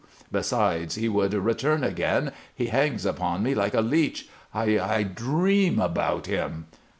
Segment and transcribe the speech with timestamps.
[0.31, 4.27] Besides, he would return again; he hangs upon me like a leech.
[4.51, 6.65] I I dream about him."